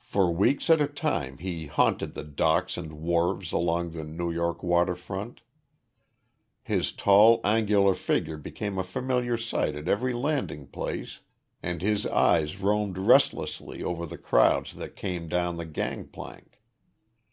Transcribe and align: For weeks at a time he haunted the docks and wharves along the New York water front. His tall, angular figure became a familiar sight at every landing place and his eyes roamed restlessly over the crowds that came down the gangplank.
For 0.00 0.34
weeks 0.34 0.70
at 0.70 0.80
a 0.80 0.88
time 0.88 1.38
he 1.38 1.66
haunted 1.68 2.14
the 2.14 2.24
docks 2.24 2.76
and 2.76 2.94
wharves 2.94 3.52
along 3.52 3.90
the 3.90 4.02
New 4.02 4.32
York 4.32 4.60
water 4.60 4.96
front. 4.96 5.40
His 6.64 6.90
tall, 6.90 7.40
angular 7.44 7.94
figure 7.94 8.38
became 8.38 8.76
a 8.76 8.82
familiar 8.82 9.36
sight 9.36 9.76
at 9.76 9.86
every 9.86 10.14
landing 10.14 10.66
place 10.66 11.20
and 11.62 11.80
his 11.80 12.06
eyes 12.08 12.58
roamed 12.60 12.98
restlessly 12.98 13.84
over 13.84 14.04
the 14.04 14.18
crowds 14.18 14.74
that 14.74 14.96
came 14.96 15.28
down 15.28 15.58
the 15.58 15.64
gangplank. 15.64 16.60